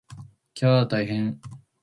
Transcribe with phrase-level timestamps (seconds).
[0.55, 1.39] きゃー大変！